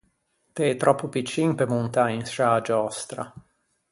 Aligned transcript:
T’ê 0.55 0.67
tròppo 0.81 1.05
piccin 1.13 1.49
pe 1.57 1.65
montâ 1.73 2.03
in 2.17 2.23
sciâ 2.29 2.49
giòstra. 2.65 3.23